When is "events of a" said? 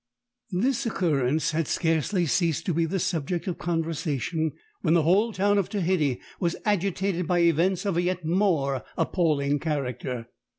7.41-8.01